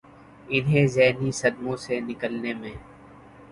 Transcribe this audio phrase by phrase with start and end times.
[0.47, 2.73] انہیں ذہنی صدموں سے نکلنے میں